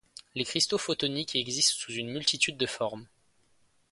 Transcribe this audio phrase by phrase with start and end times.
[0.33, 3.05] Les cristaux photoniques existent sous une multitude de formes.